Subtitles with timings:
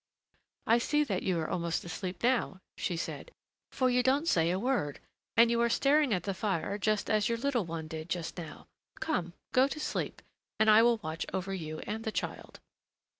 [0.65, 3.29] "I see that you're almost asleep now," she said,
[3.71, 4.99] "for you don't say a word,
[5.37, 8.65] and you are staring at the fire just as your little one did just now.
[8.99, 10.23] Come, go to sleep,
[10.59, 12.59] and I will watch over you and the child."